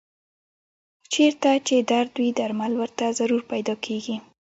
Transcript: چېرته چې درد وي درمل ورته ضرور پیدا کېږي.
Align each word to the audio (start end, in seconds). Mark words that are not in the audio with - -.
چېرته 1.13 1.49
چې 1.67 1.75
درد 1.91 2.11
وي 2.21 2.29
درمل 2.39 2.73
ورته 2.77 3.05
ضرور 3.19 3.41
پیدا 3.51 3.75
کېږي. 3.85 4.15